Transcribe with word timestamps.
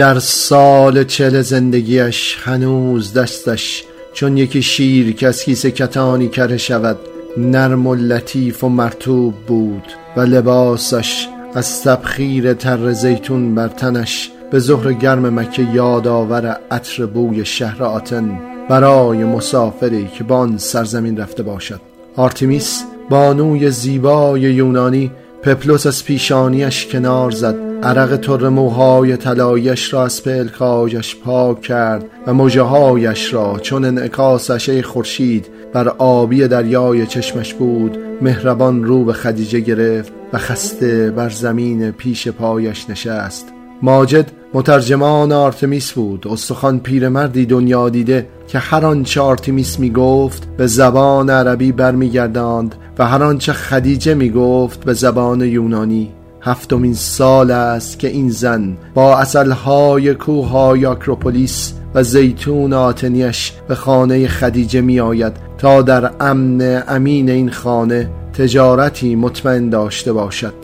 در 0.00 0.18
سال 0.18 1.04
چل 1.04 1.42
زندگیش 1.42 2.36
هنوز 2.40 3.12
دستش 3.12 3.84
چون 4.12 4.36
یکی 4.36 4.62
شیر 4.62 5.12
که 5.12 5.26
از 5.26 5.44
کیسه 5.44 5.70
کتانی 5.70 6.28
کره 6.28 6.56
شود 6.56 6.96
نرم 7.36 7.86
و 7.86 7.94
لطیف 7.94 8.64
و 8.64 8.68
مرطوب 8.68 9.34
بود 9.46 9.82
و 10.16 10.20
لباسش 10.20 11.28
از 11.54 11.82
تبخیر 11.82 12.54
تر 12.54 12.92
زیتون 12.92 13.54
بر 13.54 13.68
تنش 13.68 14.30
به 14.50 14.58
ظهر 14.58 14.92
گرم 14.92 15.40
مکه 15.40 15.62
یادآور 15.74 16.56
عطر 16.70 17.06
بوی 17.06 17.44
شهر 17.44 17.82
آتن 17.82 18.40
برای 18.68 19.24
مسافری 19.24 20.08
که 20.18 20.24
به 20.24 20.34
آن 20.34 20.58
سرزمین 20.58 21.16
رفته 21.16 21.42
باشد. 21.42 21.80
آرتیمیس 22.16 22.84
بانوی 23.10 23.70
زیبای 23.70 24.40
یونانی 24.40 25.10
پپلوس 25.42 25.86
از 25.86 26.04
پیشانیش 26.04 26.86
کنار 26.86 27.30
زد 27.30 27.69
عرق 27.82 28.16
تر 28.16 28.48
موهای 28.48 29.16
طلایش 29.16 29.92
را 29.92 30.04
از 30.04 30.22
پلکایش 30.22 31.16
پاک 31.16 31.60
کرد 31.60 32.04
و 32.26 32.34
مژههایش 32.34 33.34
را 33.34 33.58
چون 33.62 33.84
انعکاسش 33.84 34.84
خورشید 34.84 35.46
بر 35.72 35.88
آبی 35.88 36.48
دریای 36.48 37.06
چشمش 37.06 37.54
بود 37.54 37.98
مهربان 38.22 38.84
رو 38.84 39.04
به 39.04 39.12
خدیجه 39.12 39.60
گرفت 39.60 40.12
و 40.32 40.38
خسته 40.38 41.10
بر 41.10 41.28
زمین 41.28 41.90
پیش 41.90 42.28
پایش 42.28 42.90
نشست. 42.90 43.48
ماجد 43.82 44.30
مترجمان 44.54 45.32
آرتمیس 45.32 45.92
بود. 45.92 46.28
استخوان 46.28 46.80
پیرمردی 46.80 47.46
دنیا 47.46 47.88
دیده 47.88 48.26
که 48.48 48.58
هر 48.58 48.86
آنچه 48.86 49.20
آرتمیس 49.20 49.78
می 49.78 49.90
گفت 49.90 50.48
به 50.56 50.66
زبان 50.66 51.30
عربی 51.30 51.72
برمیگرداند 51.72 52.74
و 52.98 53.06
هر 53.06 53.22
آنچه 53.22 53.52
خدیجه 53.52 54.14
می 54.14 54.30
گفت 54.30 54.84
به 54.84 54.92
زبان 54.92 55.40
یونانی. 55.40 56.19
هفتمین 56.42 56.94
سال 56.94 57.50
است 57.50 57.98
که 57.98 58.08
این 58.08 58.30
زن 58.30 58.76
با 58.94 59.18
عسلهای 59.18 60.14
کوههای 60.14 60.86
آکروپولیس 60.86 61.72
و 61.94 62.02
زیتون 62.02 62.72
آتنیش 62.72 63.52
به 63.68 63.74
خانه 63.74 64.28
خدیجه 64.28 64.80
می 64.80 65.00
آید 65.00 65.32
تا 65.58 65.82
در 65.82 66.10
امن 66.20 66.82
امین 66.88 67.30
این 67.30 67.50
خانه 67.50 68.10
تجارتی 68.32 69.16
مطمئن 69.16 69.70
داشته 69.70 70.12
باشد. 70.12 70.54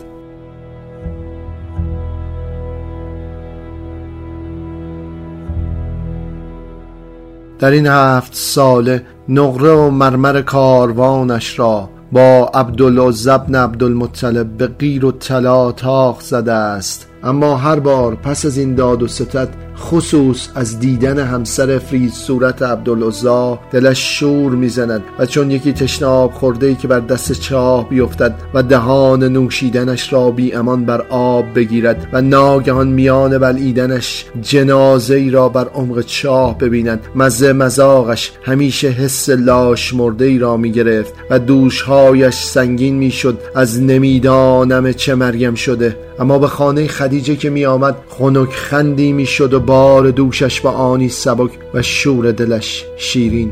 در 7.59 7.71
این 7.71 7.87
هفت 7.87 8.35
ساله 8.35 9.03
نقره 9.29 9.71
و 9.71 9.89
مرمر 9.89 10.41
کاروانش 10.41 11.59
را 11.59 11.89
با 12.11 12.51
عبدالعزب 12.53 13.31
ابن 13.31 13.55
عبدالمطلب 13.55 14.57
به 14.57 14.67
غیر 14.67 15.05
و 15.05 15.11
طلا 15.11 15.71
تاخ 15.71 16.21
زده 16.21 16.53
است. 16.53 17.07
اما 17.23 17.57
هر 17.57 17.79
بار 17.79 18.15
پس 18.15 18.45
از 18.45 18.57
این 18.57 18.75
داد 18.75 19.03
و 19.03 19.07
ستت 19.07 19.49
خصوص 19.79 20.47
از 20.55 20.79
دیدن 20.79 21.19
همسر 21.19 21.77
فرید 21.77 22.11
صورت 22.11 22.61
عبدالعزا 22.61 23.59
دلش 23.71 24.19
شور 24.19 24.51
می‌زند 24.51 25.03
و 25.19 25.25
چون 25.25 25.51
یکی 25.51 25.73
تشناب 25.73 26.31
خورده 26.31 26.67
ای 26.67 26.75
که 26.75 26.87
بر 26.87 26.99
دست 26.99 27.31
چاه 27.31 27.89
بیفتد 27.89 28.35
و 28.53 28.63
دهان 28.63 29.23
نوشیدنش 29.23 30.13
را 30.13 30.31
بی 30.31 30.53
امان 30.53 30.85
بر 30.85 31.01
آب 31.09 31.45
بگیرد 31.55 32.07
و 32.13 32.21
ناگهان 32.21 32.87
میان 32.87 33.37
بلعیدنش 33.37 34.25
جنازه 34.41 35.15
ای 35.15 35.29
را 35.29 35.49
بر 35.49 35.67
عمق 35.67 36.01
چاه 36.01 36.57
ببیند 36.57 36.99
مزه 37.15 37.53
مزاقش 37.53 38.31
همیشه 38.43 38.87
حس 38.87 39.29
لاش 39.29 39.93
مرده 39.93 40.25
ای 40.25 40.39
را 40.39 40.57
می 40.57 40.71
گرفت 40.71 41.13
و 41.29 41.39
دوشهایش 41.39 42.35
سنگین 42.35 42.95
می‌شد 42.95 43.39
از 43.55 43.81
نمی‌دانم 43.81 44.91
چه 44.91 45.15
مریم 45.15 45.55
شده. 45.55 46.06
اما 46.19 46.39
به 46.39 46.47
خانه 46.47 46.87
خدیجه 46.87 47.35
که 47.35 47.49
می 47.49 47.65
آمد 47.65 47.95
خنک 48.09 48.49
خندی 48.49 49.13
می 49.13 49.25
شد 49.25 49.53
و 49.53 49.59
بار 49.59 50.11
دوشش 50.11 50.61
به 50.61 50.69
آنی 50.69 51.09
سبک 51.09 51.51
و 51.73 51.81
شور 51.81 52.31
دلش 52.31 52.85
شیرین. 52.97 53.51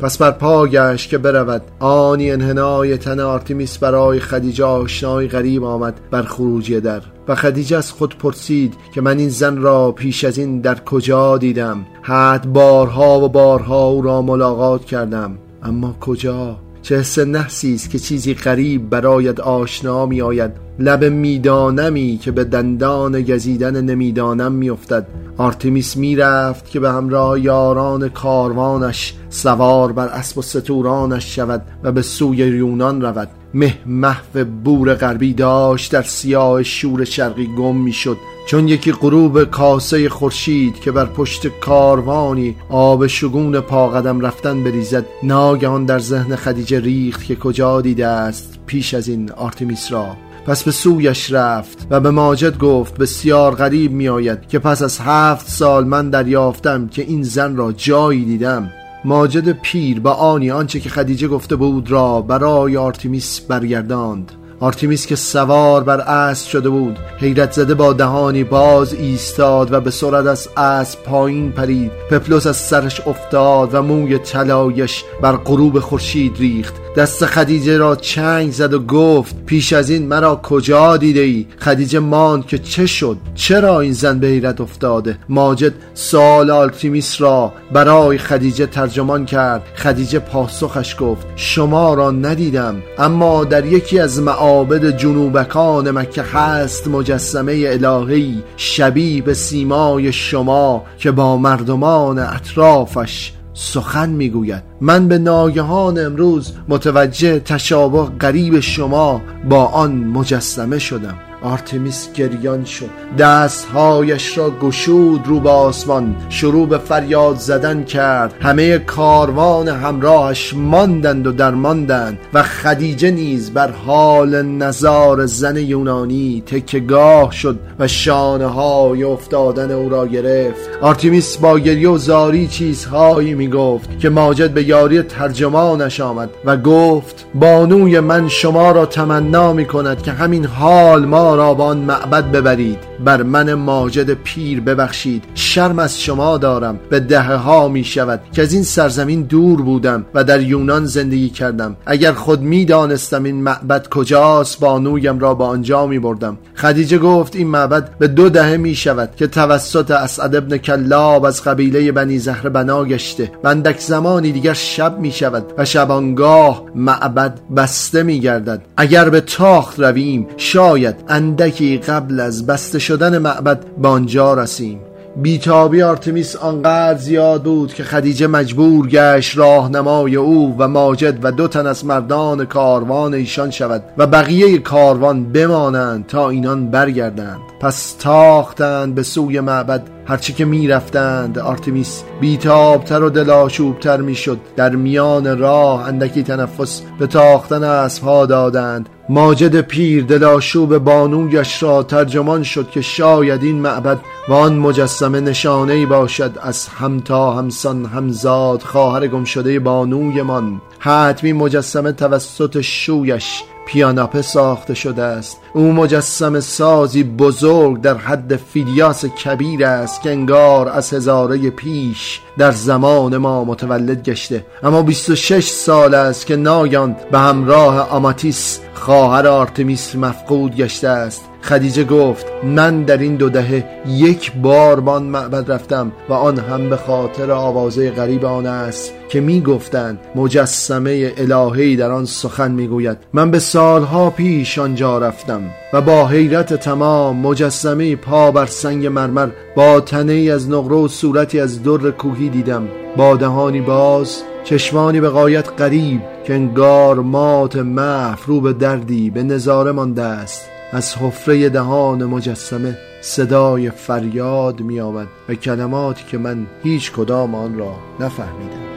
پس 0.00 0.18
بر 0.18 0.30
پا 0.30 0.66
گشت 0.66 1.10
که 1.10 1.18
برود. 1.18 1.62
آنی 1.78 2.30
انحنای 2.30 2.96
تن 2.96 3.20
آرتیمیس 3.20 3.78
برای 3.78 4.20
خدیجه 4.20 4.64
آشنای 4.64 5.28
غریب 5.28 5.64
آمد 5.64 6.00
بر 6.10 6.22
خروجی 6.22 6.80
در. 6.80 7.02
و 7.28 7.34
خدیجه 7.34 7.76
از 7.76 7.92
خود 7.92 8.18
پرسید 8.18 8.74
که 8.94 9.00
من 9.00 9.18
این 9.18 9.28
زن 9.28 9.56
را 9.56 9.92
پیش 9.92 10.24
از 10.24 10.38
این 10.38 10.60
در 10.60 10.80
کجا 10.80 11.38
دیدم؟ 11.38 11.86
حتی 12.02 12.52
بارها 12.52 13.20
و 13.20 13.28
بارها 13.28 13.84
او 13.84 14.02
را 14.02 14.22
ملاقات 14.22 14.84
کردم. 14.84 15.38
اما 15.62 15.96
کجا؟ 16.00 16.56
چه 16.82 16.98
حس 16.98 17.18
نحسی 17.18 17.74
است 17.74 17.90
که 17.90 17.98
چیزی 17.98 18.34
غریب 18.34 18.90
برایت 18.90 19.40
آشنا 19.40 20.06
می 20.06 20.22
آید 20.22 20.50
لب 20.78 21.04
میدانمی 21.04 22.18
که 22.22 22.30
به 22.30 22.44
دندان 22.44 23.22
گزیدن 23.22 23.80
نمی‌دانم 23.80 24.52
میافتد. 24.52 25.06
آرتمیس 25.36 25.96
می‌رفت 25.96 26.70
که 26.70 26.80
به 26.80 26.90
همراه 26.90 27.40
یاران 27.40 28.08
کاروانش 28.08 29.14
سوار 29.30 29.92
بر 29.92 30.06
اسب 30.06 30.38
و 30.38 30.42
ستورانش 30.42 31.36
شود 31.36 31.62
و 31.82 31.92
به 31.92 32.02
سوی 32.02 32.36
یونان 32.36 33.02
رود. 33.02 33.28
مه 33.54 33.78
محو 33.86 34.44
بور 34.64 34.94
غربی 34.94 35.34
داشت 35.34 35.92
در 35.92 36.02
سیاه 36.02 36.62
شور 36.62 37.04
شرقی 37.04 37.46
گم 37.46 37.76
می‌شد. 37.76 38.16
چون 38.46 38.68
یکی 38.68 38.92
غروب 38.92 39.44
کاسه 39.44 40.08
خورشید 40.08 40.80
که 40.80 40.92
بر 40.92 41.04
پشت 41.04 41.46
کاروانی 41.60 42.56
آب 42.68 43.06
شگون 43.06 43.60
پا 43.60 43.88
قدم 43.88 44.20
رفتن 44.20 44.64
بریزد 44.64 45.06
ناگهان 45.22 45.84
در 45.84 45.98
ذهن 45.98 46.36
خدیجه 46.36 46.80
ریخت 46.80 47.24
که 47.24 47.36
کجا 47.36 47.80
دیده 47.80 48.06
است 48.06 48.58
پیش 48.66 48.94
از 48.94 49.08
این 49.08 49.32
آرتمیس 49.32 49.92
را. 49.92 50.16
پس 50.46 50.64
به 50.64 50.70
سویش 50.70 51.32
رفت 51.32 51.86
و 51.90 52.00
به 52.00 52.10
ماجد 52.10 52.58
گفت 52.58 52.98
بسیار 52.98 53.54
غریب 53.54 53.92
می 53.92 54.08
آید 54.08 54.48
که 54.48 54.58
پس 54.58 54.82
از 54.82 54.98
هفت 55.00 55.48
سال 55.48 55.84
من 55.84 56.10
دریافتم 56.10 56.88
که 56.88 57.02
این 57.02 57.22
زن 57.22 57.56
را 57.56 57.72
جایی 57.72 58.24
دیدم. 58.24 58.70
ماجد 59.04 59.52
پیر 59.52 60.00
با 60.00 60.12
آنی 60.12 60.50
آنچه 60.50 60.80
که 60.80 60.88
خدیجه 60.88 61.28
گفته 61.28 61.56
بود 61.56 61.90
را 61.90 62.22
برای 62.22 62.76
آرتیمیس 62.76 63.40
برگرداند. 63.40 64.32
آرتیمیس 64.60 65.06
که 65.06 65.16
سوار 65.16 65.84
بر 65.84 66.00
اسب 66.00 66.48
شده 66.48 66.68
بود. 66.68 66.98
حیرت 67.18 67.52
زده 67.52 67.74
با 67.74 67.92
دهانی 67.92 68.44
باز 68.44 68.94
ایستاد 68.94 69.72
و 69.72 69.80
به 69.80 69.90
سرعت 69.90 70.26
از 70.26 70.48
اسب 70.56 71.02
پایین 71.02 71.52
پرید. 71.52 71.92
پپلوس 72.10 72.46
از 72.46 72.56
سرش 72.56 73.00
افتاد 73.06 73.74
و 73.74 73.82
موی 73.82 74.18
طلایش 74.18 75.04
بر 75.22 75.36
غروب 75.36 75.78
خورشید 75.78 76.36
ریخت. 76.38 76.74
دست 76.98 77.26
خدیجه 77.26 77.76
را 77.76 77.96
چنگ 77.96 78.52
زد 78.52 78.74
و 78.74 78.78
گفت 78.78 79.36
پیش 79.46 79.72
از 79.72 79.90
این 79.90 80.06
مرا 80.06 80.40
کجا 80.42 80.96
دیده 80.96 81.20
ای؟ 81.20 81.46
خدیجه 81.58 81.98
ماند 81.98 82.46
که 82.46 82.58
چه 82.58 82.86
شد؟ 82.86 83.16
چرا 83.34 83.80
این 83.80 83.92
زن 83.92 84.18
به 84.18 84.26
حیرت 84.26 84.60
افتاده؟ 84.60 85.18
ماجد 85.28 85.72
سوال 85.94 86.50
آرتیمیس 86.50 87.20
را 87.20 87.52
برای 87.72 88.18
خدیجه 88.18 88.66
ترجمان 88.66 89.26
کرد. 89.26 89.62
خدیجه 89.76 90.18
پاسخش 90.18 90.96
گفت 91.00 91.26
شما 91.36 91.94
را 91.94 92.10
ندیدم 92.10 92.82
اما 92.98 93.44
در 93.44 93.64
یکی 93.64 93.98
از 93.98 94.20
معابد 94.20 94.96
جنوبکان 94.96 95.90
مکه 95.90 96.22
هست 96.22 96.88
مجسمه 96.88 97.64
الهی 97.66 98.42
شبیه 98.56 99.22
به 99.22 99.34
سیمای 99.34 100.12
شما 100.12 100.84
که 100.98 101.10
با 101.10 101.36
مردمان 101.36 102.18
اطرافش 102.18 103.32
سخن 103.60 104.08
می‌گوید. 104.08 104.62
من 104.80 105.08
به 105.08 105.18
ناگهان 105.18 105.98
امروز 105.98 106.52
متوجه 106.68 107.40
تشابه 107.40 108.02
غریب 108.20 108.60
شما 108.60 109.20
با 109.48 109.64
آن 109.64 109.92
مجسمه 109.92 110.78
شدم. 110.78 111.27
آرتمیس 111.42 112.12
گریان 112.12 112.64
شد. 112.64 112.90
دستهایش 113.18 114.38
را 114.38 114.50
گشود 114.50 115.26
رو 115.26 115.40
به 115.40 115.50
آسمان. 115.50 116.16
شروع 116.28 116.68
به 116.68 116.78
فریاد 116.78 117.36
زدن 117.36 117.84
کرد. 117.84 118.34
همه 118.40 118.78
کاروان 118.78 119.68
همراهش 119.68 120.54
ماندند 120.54 121.26
و 121.26 121.32
درماندند 121.32 122.18
و 122.34 122.42
خدیجه 122.42 123.10
نیز 123.10 123.50
بر 123.50 123.70
حال 123.70 124.42
نظار 124.42 125.26
زن 125.26 125.56
یونانی 125.56 126.42
تکگاه 126.46 127.32
شد 127.32 127.58
و 127.78 127.88
شانه 127.88 128.46
های 128.46 129.02
افتادن 129.02 129.70
او 129.70 129.88
را 129.88 130.06
گرفت. 130.06 130.68
آرتمیس 130.80 131.36
با 131.36 131.58
گریه 131.58 131.88
و 131.88 131.98
زاری 131.98 132.46
چیزهایی 132.46 133.34
می 133.34 133.48
گفت 133.48 133.98
که 133.98 134.08
ماجد 134.08 134.50
به 134.50 134.62
یاری 134.62 135.02
ترجمانش 135.02 136.00
آمد 136.00 136.30
و 136.44 136.56
گفت 136.56 137.26
بانوی 137.34 138.00
من 138.00 138.28
شما 138.28 138.70
را 138.70 138.86
تمنا 138.86 139.52
می 139.52 139.64
کند 139.64 140.02
که 140.02 140.12
همین 140.12 140.44
حال 140.44 141.04
ما 141.04 141.27
را 141.34 141.54
به 141.54 141.62
آن 141.62 141.78
معبد 141.78 142.32
ببرید. 142.32 142.78
بر 143.04 143.22
من 143.22 143.54
ماجد 143.54 144.14
پیر 144.14 144.60
ببخشید. 144.60 145.24
شرم 145.34 145.78
از 145.78 146.00
شما 146.00 146.38
دارم. 146.38 146.80
به 146.90 147.00
دهه 147.00 147.34
ها 147.34 147.68
می 147.68 147.84
شود 147.84 148.20
که 148.32 148.42
از 148.42 148.52
این 148.52 148.62
سرزمین 148.62 149.22
دور 149.22 149.62
بودم 149.62 150.06
و 150.14 150.24
در 150.24 150.40
یونان 150.40 150.86
زندگی 150.86 151.28
کردم. 151.28 151.76
اگر 151.86 152.12
خود 152.12 152.40
می 152.42 152.64
دانستم 152.64 153.24
این 153.24 153.42
معبد 153.42 153.88
کجاست 153.88 154.60
بانویم 154.60 155.18
را 155.18 155.34
به 155.34 155.44
آنجا 155.44 155.86
می 155.86 155.98
بردم. 155.98 156.38
خدیجه 156.54 156.98
گفت 156.98 157.36
این 157.36 157.48
معبد 157.48 157.98
به 157.98 158.08
دو 158.08 158.28
دهه 158.28 158.56
می 158.56 158.74
شود 158.74 159.10
که 159.16 159.26
توسط 159.26 159.90
اسعد 159.90 160.36
ابن 160.36 160.56
کلاب 160.56 161.24
از 161.24 161.44
قبیله 161.44 161.92
بنی 161.92 162.18
زهر 162.18 162.48
بنا 162.48 162.84
گشته 162.84 163.32
و 163.44 163.48
اندک 163.48 163.78
زمانی 163.78 164.32
دیگر 164.32 164.52
شب 164.52 164.98
می 164.98 165.10
شود 165.10 165.44
و 165.58 165.64
شبانگاه 165.64 166.64
معبد 166.74 167.40
بسته 167.56 168.02
می 168.02 168.20
گردد. 168.20 168.62
اگر 168.76 169.08
به 169.08 169.20
تاخت 169.20 169.80
رویم 169.80 170.26
شاید 170.36 170.96
اندکی 171.18 171.78
قبل 171.78 172.20
از 172.20 172.46
بسته 172.46 172.78
شدن 172.78 173.18
معبد 173.18 173.64
به 173.78 173.88
آنجا 173.88 174.34
رسیم. 174.34 174.80
بیتابی 175.16 175.82
آرتمیس 175.82 176.36
آنقدر 176.36 176.98
زیاد 176.98 177.42
بود 177.42 177.74
که 177.74 177.84
خدیجه 177.84 178.26
مجبور 178.26 178.88
گشت 178.88 179.38
راهنمای 179.38 180.16
او 180.16 180.54
و 180.58 180.68
ماجد 180.68 181.18
و 181.22 181.32
دو 181.32 181.48
تن 181.48 181.66
از 181.66 181.84
مردان 181.84 182.44
کاروان 182.44 183.14
ایشان 183.14 183.50
شود 183.50 183.82
و 183.98 184.06
بقیه 184.06 184.58
کاروان 184.58 185.32
بمانند 185.32 186.06
تا 186.06 186.30
اینان 186.30 186.70
برگردند. 186.70 187.40
پس 187.60 187.92
تاختند 187.92 188.94
به 188.94 189.02
سوی 189.02 189.40
معبد 189.40 189.82
هرچی 190.08 190.32
که 190.32 190.44
می‌رفتند 190.44 191.38
آرتمیس 191.38 192.02
بیتابتر 192.20 193.02
و 193.02 193.10
دلاشوبتر 193.10 194.00
می‌شد. 194.00 194.38
در 194.56 194.76
میان 194.76 195.38
راه 195.38 195.88
اندکی 195.88 196.22
تنفس 196.22 196.82
به 196.98 197.06
تاختن 197.06 197.64
اسبها 197.64 198.26
دادند. 198.26 198.88
ماجد 199.08 199.60
پیر 199.60 200.04
دلاشوب 200.04 200.78
بانویش 200.78 201.62
را 201.62 201.82
ترجمان 201.82 202.42
شد 202.42 202.70
که 202.70 202.80
شاید 202.80 203.42
این 203.42 203.60
معبد 203.60 203.98
و 204.28 204.32
آن 204.32 204.56
مجسمه 204.56 205.20
نشانه 205.20 205.72
ای 205.72 205.86
باشد 205.86 206.38
از 206.42 206.68
همتا 206.68 207.32
همسان 207.32 207.84
همزاد 207.84 208.62
خواهر 208.62 209.06
گم 209.06 209.24
شده 209.24 209.60
بانویمان. 209.60 210.60
حتمی 210.78 211.32
مجسمه 211.32 211.92
توسط 211.92 212.60
شویش 212.60 213.42
پیاناپه 213.68 214.22
ساخته 214.22 214.74
شده 214.74 215.02
است. 215.02 215.40
او 215.52 215.72
مجسم 215.72 216.40
سازی 216.40 217.04
بزرگ 217.04 217.80
در 217.80 217.94
حد 217.94 218.36
فیلیاس 218.36 219.04
کبیر 219.04 219.66
است 219.66 220.02
که 220.02 220.10
انگار 220.10 220.68
از 220.68 220.92
هزاره 220.92 221.50
پیش 221.50 222.20
در 222.38 222.50
زمان 222.50 223.16
ما 223.16 223.44
متولد 223.44 224.02
گشته. 224.02 224.46
اما 224.62 224.82
26 224.82 225.48
سال 225.48 225.94
است 225.94 226.26
که 226.26 226.36
ناگان 226.36 226.96
به 227.10 227.18
همراه 227.18 227.90
آماتیس 227.90 228.60
خواهر 228.74 229.26
آرتمیس 229.26 229.96
مفقود 229.96 230.56
گشته 230.56 230.88
است. 230.88 231.27
خدیجه 231.48 231.84
گفت 231.84 232.26
من 232.44 232.82
در 232.82 232.98
این 232.98 233.16
دو 233.16 233.28
دهه 233.28 233.64
یک 233.88 234.32
بار 234.32 234.80
بان 234.80 235.02
معبد 235.02 235.52
رفتم 235.52 235.92
و 236.08 236.12
آن 236.12 236.38
هم 236.38 236.70
به 236.70 236.76
خاطر 236.76 237.30
آوازه 237.30 237.90
غریب 237.90 238.24
آن 238.24 238.46
است 238.46 238.92
که 239.08 239.20
می 239.20 239.40
گفتند 239.40 239.98
مجسمه 240.14 241.12
الهی 241.16 241.76
در 241.76 241.90
آن 241.90 242.04
سخن 242.04 242.50
می 242.50 242.66
گوید 242.66 242.98
من 243.12 243.30
به 243.30 243.38
سالها 243.38 244.10
پیش 244.10 244.58
آنجا 244.58 244.98
رفتم 244.98 245.42
و 245.72 245.80
با 245.80 246.06
حیرت 246.06 246.54
تمام 246.54 247.16
مجسمه 247.16 247.96
پا 247.96 248.30
بر 248.30 248.46
سنگ 248.46 248.86
مرمر 248.86 249.28
با 249.56 249.80
تنه 249.80 250.30
از 250.34 250.50
نقره 250.50 250.76
و 250.76 250.88
صورتی 250.88 251.40
از 251.40 251.62
در 251.62 251.90
کوهی 251.90 252.28
دیدم. 252.28 252.68
با 252.96 253.16
دهانی 253.16 253.60
باز 253.60 254.22
چشمانی 254.44 255.00
به 255.00 255.08
قایت 255.08 255.48
قریب 255.48 256.00
که 256.24 256.34
انگار 256.34 256.94
مات 256.94 257.56
محف 257.56 258.24
رو 258.26 258.40
به 258.40 258.52
دردی 258.52 259.10
به 259.10 259.22
نظاره 259.22 259.72
مانده 259.72 260.02
است. 260.02 260.57
از 260.72 260.94
حفره 260.94 261.48
دهان 261.48 262.04
مجسمه 262.04 262.78
صدای 263.00 263.70
فریاد 263.70 264.60
می 264.60 264.80
آمد 264.80 265.06
و 265.28 265.34
کلماتی 265.34 266.04
که 266.10 266.18
من 266.18 266.46
هیچ 266.62 266.92
کدام 266.92 267.34
آن 267.34 267.58
را 267.58 267.74
نفهمیدم. 268.00 268.68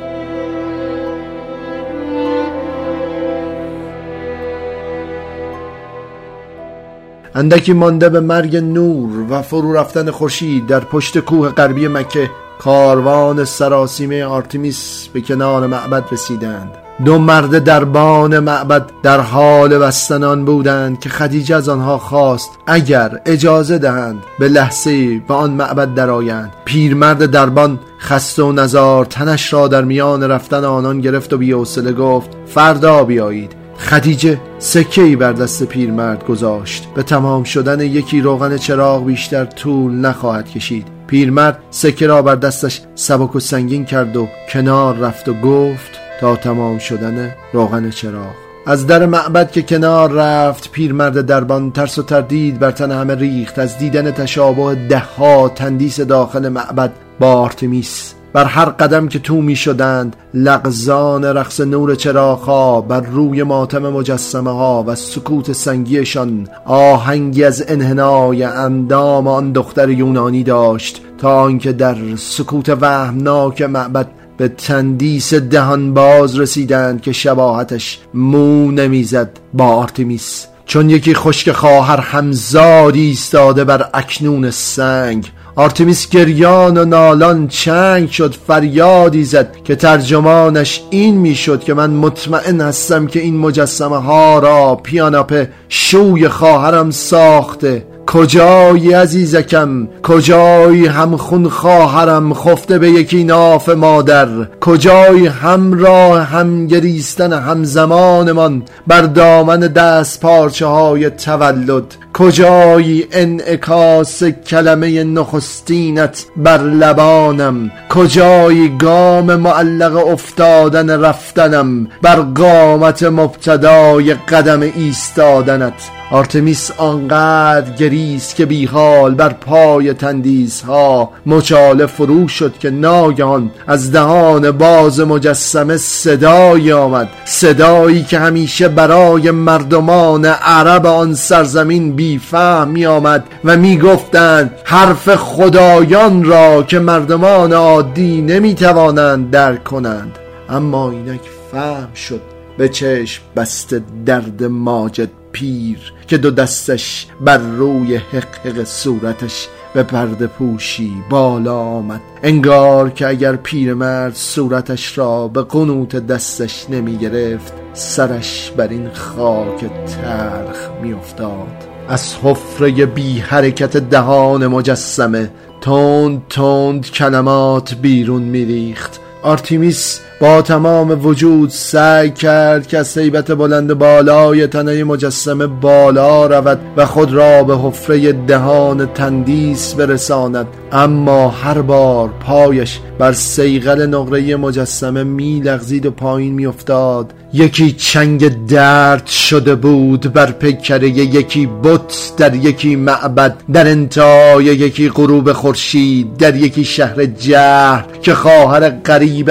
اندکی 7.36 7.74
مانده 7.74 8.10
به 8.10 8.20
مرگ 8.20 8.58
نور 8.58 9.32
و 9.32 9.42
فرو 9.42 9.74
رفتن 9.74 10.12
خورشید 10.12 10.68
در 10.68 10.80
پشت 10.80 11.20
کوه 11.20 11.50
غربی 11.50 11.88
مکه 11.88 12.30
کاروان 12.60 13.46
سراسیمه 13.46 14.24
آرتمیس 14.24 15.08
به 15.14 15.22
کنار 15.22 15.68
معبد 15.68 16.04
رسیدند. 16.12 16.81
دو 17.06 17.18
مرد 17.20 17.64
دربان 17.64 18.40
معبد 18.40 18.92
در 19.04 19.20
حال 19.20 19.78
بستنان 19.78 20.46
بودند 20.46 21.00
که 21.00 21.10
خدیجه 21.10 21.56
از 21.56 21.70
آنها 21.70 21.98
خواست 21.98 22.50
اگر 22.68 23.22
اجازه 23.26 23.78
دهند 23.78 24.24
به 24.40 24.48
لحظه 24.48 25.20
به 25.20 25.34
آن 25.34 25.52
معبد 25.52 25.94
درآیند. 25.94 26.54
پیرمرد 26.66 27.26
دربان 27.26 27.80
خسته 28.00 28.44
و 28.44 28.52
نزار 28.52 29.06
تنش 29.06 29.54
را 29.54 29.68
در 29.68 29.84
میان 29.84 30.24
رفتن 30.24 30.64
آنان 30.64 31.02
گرفت 31.02 31.34
و 31.34 31.38
بیحوصله 31.38 31.94
گفت 31.94 32.30
فردا 32.46 33.04
بیایید. 33.04 33.52
خدیجه 33.78 34.42
سکه 34.60 35.02
ای 35.02 35.16
بر 35.16 35.34
دست 35.34 35.64
پیرمرد 35.64 36.26
گذاشت. 36.26 36.88
به 36.96 37.04
تمام 37.04 37.44
شدن 37.44 37.80
یکی 37.80 38.22
روغن 38.22 38.58
چراغ 38.58 39.06
بیشتر 39.06 39.46
طول 39.46 39.92
نخواهد 39.92 40.50
کشید. 40.50 40.88
پیرمرد 41.08 41.60
سکه 41.70 42.08
را 42.08 42.22
بر 42.22 42.36
دستش 42.36 42.82
سبک 42.96 43.36
و 43.36 43.40
سنگین 43.40 43.86
کرد 43.86 44.18
و 44.18 44.28
کنار 44.54 44.96
رفت 44.96 45.30
و 45.30 45.34
گفت 45.34 46.01
تا 46.22 46.36
تمام 46.36 46.78
شدن 46.78 47.36
روغن 47.54 47.90
چراغ. 47.90 48.36
از 48.66 48.88
در 48.88 49.06
معبد 49.06 49.52
که 49.52 49.62
کنار 49.62 50.12
رفت 50.12 50.72
پیرمرد 50.72 51.22
دربان 51.22 51.72
ترس 51.72 52.00
و 52.00 52.04
تردید 52.04 52.60
بر 52.60 52.72
تن 52.72 52.92
همه 52.92 53.16
ریخت. 53.16 53.60
از 53.60 53.78
دیدن 53.78 54.12
تشابه 54.12 54.76
دهها 54.90 55.50
تندیس 55.50 56.00
داخل 56.00 56.50
معبد 56.50 56.92
با 57.20 57.34
آرتمیس 57.34 58.14
بر 58.34 58.46
هر 58.46 58.66
قدم 58.66 59.08
که 59.08 59.20
تو 59.20 59.42
می 59.42 59.56
شدند 59.56 60.16
لغزان 60.34 61.26
رقص 61.26 61.60
نور 61.60 61.96
چراغها 61.96 62.82
بر 62.82 63.02
روی 63.02 63.44
ماتم 63.44 63.90
مجسمه 63.90 64.52
ها 64.52 64.84
و 64.88 64.96
سکوت 64.96 65.52
سنگیشان 65.52 66.48
آهنگی 66.66 67.44
از 67.44 67.66
انحنای 67.68 68.44
اندام 68.44 69.28
آن 69.28 69.52
دختر 69.52 69.90
یونانی 69.90 70.44
داشت 70.44 71.02
تا 71.18 71.42
آنکه 71.42 71.72
در 71.72 71.98
سکوت 72.16 72.70
وهمناک 72.70 73.62
معبد 73.62 74.08
به 74.42 74.48
تندیس 74.48 75.34
دهان 75.34 75.94
باز 75.94 76.40
رسیدند 76.40 77.02
که 77.02 77.12
شباهتش 77.12 78.00
مو 78.14 78.72
نمی‌زد 78.72 79.30
با 79.54 79.66
آرتمیس 79.66 80.46
چون 80.66 80.90
یکی 80.90 81.14
خشک 81.14 81.52
خواهر 81.52 82.00
همزاد 82.00 82.96
ایستاده 82.96 83.64
بر 83.64 83.90
اکنون 83.94 84.52
سنگ 84.52 85.32
آرتمیس 85.56 86.10
گریان 86.10 86.78
و 86.78 86.86
نالان 86.86 87.48
چنگ 87.48 88.10
شد 88.10 88.36
فریادی 88.48 89.24
زد 89.24 89.56
که 89.64 89.76
ترجمانش 89.76 90.82
این 90.90 91.18
می‌شد 91.18 91.64
که 91.64 91.74
من 91.74 91.90
مطمئن 91.90 92.62
هستم 92.62 93.08
که 93.08 93.20
این 93.20 93.38
مجسمه 93.38 94.02
ها 94.02 94.40
را 94.40 94.76
پیاناپه 94.76 95.50
شوی 95.70 96.28
خواهرم 96.28 96.92
ساخته. 96.92 97.91
کجایی 98.08 98.94
عزیزکم؟ 98.94 99.88
کجایی 100.04 100.86
هم 100.86 101.18
خون 101.18 101.50
خواهرم 101.50 102.34
خفته 102.34 102.80
به 102.80 102.90
یکی 102.90 103.24
ناف 103.24 103.70
مادر؟ 103.70 104.28
کجایی 104.62 105.28
همراه 105.28 106.22
هم 106.22 106.68
گریستن 106.68 107.34
همزمانمان 107.34 108.64
بر 108.88 109.02
دامن 109.02 109.60
دست 109.60 110.22
پارچه 110.22 110.66
های 110.66 111.10
تولد؟ 111.10 111.96
کجایی 112.22 113.08
انعکاس 113.12 114.24
کلمه 114.24 115.04
نخستینت 115.04 116.26
بر 116.38 116.58
لبانم؟ 116.58 117.72
کجایی 117.90 118.78
گام 118.78 119.36
معلق 119.36 120.08
افتادن 120.08 121.02
رفتنم 121.02 121.88
بر 122.02 122.16
قامت 122.16 123.04
مبتدای 123.04 124.14
قدم 124.14 124.62
ایستادنت؟ 124.62 125.74
آرتمیس 126.12 126.72
آنقدر 126.78 127.76
گریست 127.76 128.36
که 128.36 128.46
بیحال 128.46 129.14
بر 129.14 129.30
پای 129.30 129.94
تندیس 129.94 130.62
ها 130.62 131.12
مچاله 131.26 131.86
فرو 131.86 132.28
شد 132.28 132.54
که 132.60 132.70
ناگهان 132.70 133.52
از 133.68 133.92
دهان 133.92 134.52
باز 134.52 135.00
مجسمه 135.00 135.78
صدایی 135.78 136.72
آمد. 136.72 137.10
صدایی 137.26 138.04
که 138.04 138.20
همیشه 138.20 138.68
برای 138.68 139.32
مردمان 139.32 140.26
عرب 140.26 140.86
آن 140.86 141.14
سرزمین 141.14 141.96
بیفهم 142.12 142.68
می 142.68 142.86
آمد 142.86 143.24
و 143.44 143.58
می 143.58 143.78
گفتند 143.78 144.52
حرف 144.64 145.16
خدایان 145.16 146.24
را 146.24 146.64
که 146.64 146.80
مردمان 146.80 147.54
عادی 147.54 148.22
نمی 148.22 148.56
توانند 148.56 149.32
درک 149.32 149.64
کنند. 149.64 150.18
اما 150.50 150.92
اینک 150.92 151.22
فهم 151.52 151.94
شد 151.94 152.22
به 152.58 152.70
چشم 152.70 153.24
بسته 153.36 153.82
درد 154.06 154.44
ماجد 154.44 155.10
پیر 155.32 155.94
که 156.08 156.18
دو 156.18 156.32
دستش 156.32 157.08
بر 157.22 157.38
روی 157.38 157.96
حق 157.96 158.64
صورتش 158.64 159.48
به 159.74 159.84
پرده 159.84 160.28
پوشی 160.28 160.94
بالا 161.10 161.58
آمد. 161.58 162.02
انگار 162.24 162.90
که 162.90 163.08
اگر 163.08 163.36
پیرمرد 163.36 164.16
صورتش 164.16 164.98
را 164.98 165.28
به 165.28 165.44
قنوت 165.44 165.96
دستش 165.96 166.66
نمی 166.70 166.98
گرفت 166.98 167.54
سرش 167.74 168.52
بر 168.58 168.68
این 168.68 168.90
خاک 168.94 169.66
ترخ 169.86 170.70
می 170.82 170.94
افتاد 170.94 171.71
از 171.88 172.16
حفره 172.24 172.86
بی 172.86 173.20
حرکت 173.20 173.78
دهان 173.78 174.48
مجسمه 174.48 175.32
تند 175.62 176.22
تند 176.30 176.92
کلمات 176.92 177.74
بیرون 177.74 178.22
میریخت. 178.22 179.00
آرتیمیس 179.24 180.00
با 180.22 180.42
تمام 180.42 181.06
وجود 181.06 181.50
سعی 181.50 182.10
کرد 182.10 182.68
که 182.68 182.78
از 182.78 182.88
سیبت 182.88 183.32
بلند 183.32 183.74
بالای 183.74 184.48
تنه 184.48 184.84
مجسمه 184.84 185.48
بالا 185.48 186.26
رود 186.26 186.60
و 186.78 186.86
خود 186.86 187.14
را 187.14 187.44
به 187.44 187.58
حفره 187.58 188.12
دهان 188.12 188.86
تندیس 188.86 189.74
برساند. 189.74 190.48
اما 190.72 191.30
هر 191.30 191.62
بار 191.62 192.10
پایش 192.10 192.80
بر 193.00 193.14
صیقل 193.14 193.86
نقره 193.86 194.36
مجسمه 194.36 195.04
میلغزید 195.04 195.86
و 195.86 195.92
پایین 195.92 196.34
میافتاد. 196.34 197.14
یکی 197.34 197.72
چنگ 197.72 198.46
درد 198.48 199.08
شده 199.08 199.56
بود 199.56 200.14
بر 200.14 200.32
پیکره 200.32 200.90
یکی 200.90 201.50
بت 201.64 202.12
در 202.18 202.36
یکی 202.36 202.76
معبد 202.76 203.36
در 203.54 203.68
انتهای 203.68 204.46
یکی 204.46 204.90
غروب 204.90 205.32
خورشید 205.32 206.18
در 206.18 206.36
یکی 206.36 206.66
شهر 206.66 207.06
جهر 207.06 207.86
که 208.02 208.16
خواهر 208.16 208.70
غریب 208.70 209.30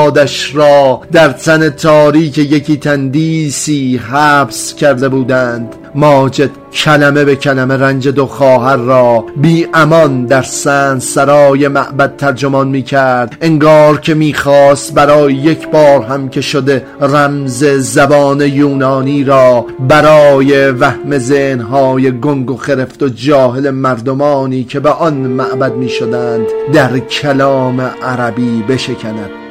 همزادش 0.00 0.54
را 0.54 1.00
در 1.12 1.28
تن 1.28 1.70
تاریک 1.70 2.38
یکی 2.38 2.76
تندیسی 2.76 3.96
حبس 3.96 4.74
کرده 4.74 5.08
بودند. 5.08 5.74
ماجد 5.94 6.50
کلمه 6.72 7.24
به 7.24 7.36
کلمه 7.36 7.76
رنج 7.76 8.08
دو 8.08 8.26
خواهر 8.26 8.76
را 8.76 9.24
بی 9.36 9.66
امان 9.74 10.26
در 10.26 10.42
سن 10.42 10.98
سرای 10.98 11.68
معبد 11.68 12.16
ترجمان 12.16 12.68
می 12.68 12.82
کرد. 12.82 13.36
انگار 13.40 14.00
که 14.00 14.14
می‌خواست 14.14 14.94
برای 14.94 15.34
یک 15.34 15.68
بار 15.68 16.02
هم 16.02 16.28
که 16.28 16.40
شده 16.40 16.84
رمز 17.00 17.64
زبان 17.64 18.40
یونانی 18.40 19.24
را 19.24 19.66
برای 19.88 20.70
وهم 20.70 21.18
ذهنهای 21.18 22.20
گنگ 22.20 22.50
و 22.50 22.56
خرفت 22.56 23.02
و 23.02 23.08
جاهل 23.08 23.70
مردمانی 23.70 24.64
که 24.64 24.80
به 24.80 24.90
آن 24.90 25.14
معبد 25.14 25.74
می 25.74 25.88
شدند 25.88 26.46
در 26.72 26.98
کلام 26.98 27.80
عربی 27.80 28.64
بشکند. 28.68 29.49